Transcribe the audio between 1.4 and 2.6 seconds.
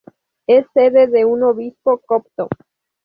obispo copto.